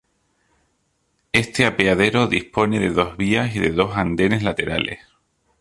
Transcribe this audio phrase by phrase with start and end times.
[1.31, 4.99] Este apeadero dispone de dos vías y de dos andenes laterales.